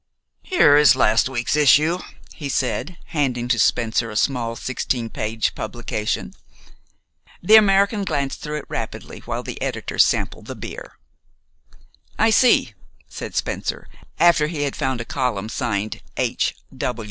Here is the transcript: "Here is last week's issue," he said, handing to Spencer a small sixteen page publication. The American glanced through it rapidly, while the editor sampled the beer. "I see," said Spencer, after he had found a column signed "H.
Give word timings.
"Here 0.41 0.77
is 0.77 0.95
last 0.95 1.29
week's 1.29 1.55
issue," 1.55 1.99
he 2.33 2.49
said, 2.49 2.97
handing 3.09 3.47
to 3.49 3.59
Spencer 3.59 4.09
a 4.09 4.15
small 4.15 4.55
sixteen 4.55 5.11
page 5.11 5.53
publication. 5.53 6.33
The 7.43 7.57
American 7.57 8.03
glanced 8.03 8.41
through 8.41 8.57
it 8.57 8.65
rapidly, 8.67 9.19
while 9.27 9.43
the 9.43 9.61
editor 9.61 9.99
sampled 9.99 10.47
the 10.47 10.55
beer. 10.55 10.93
"I 12.17 12.31
see," 12.31 12.73
said 13.07 13.35
Spencer, 13.35 13.87
after 14.19 14.47
he 14.47 14.63
had 14.63 14.75
found 14.75 15.01
a 15.01 15.05
column 15.05 15.49
signed 15.49 16.01
"H. 16.17 16.55